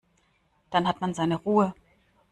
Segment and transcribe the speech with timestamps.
[0.71, 1.75] Dann hat man seine Ruhe.